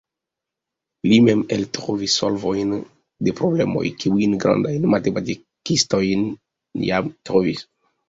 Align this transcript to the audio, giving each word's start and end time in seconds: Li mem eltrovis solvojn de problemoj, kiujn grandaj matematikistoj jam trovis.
Li 1.11 1.19
mem 1.25 1.43
eltrovis 1.57 2.15
solvojn 2.21 2.73
de 3.29 3.35
problemoj, 3.43 3.85
kiujn 4.03 4.37
grandaj 4.47 4.75
matematikistoj 4.97 6.05
jam 6.91 7.17
trovis. 7.29 7.69